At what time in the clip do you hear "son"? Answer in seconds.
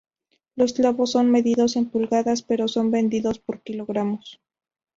1.11-1.29, 2.67-2.89